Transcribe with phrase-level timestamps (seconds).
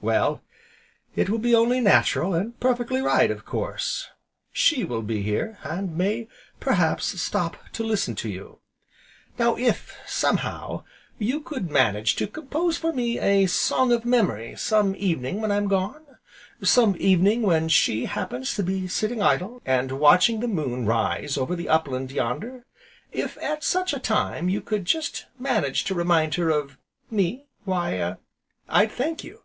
[0.00, 0.42] Well,
[1.16, 4.08] it will be only natural, and perfectly right, of course,
[4.52, 6.26] She will be here, and may,
[6.60, 8.58] perhaps, stop to listen to you.
[9.38, 10.82] Now if, somehow,
[11.18, 15.68] you could manage to compose for me a Song of Memory, some evening when I'm
[15.68, 16.04] gone,
[16.60, 21.54] some evening when She happens to be sitting idle, and watching the moon rise over
[21.56, 22.66] the upland yonder;
[23.12, 26.76] if, at such a time, you could just manage to remind her of
[27.10, 28.16] me, why
[28.68, 29.40] I'd thank you.